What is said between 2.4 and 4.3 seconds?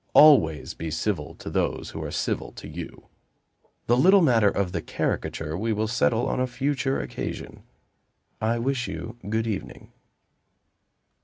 to you. The little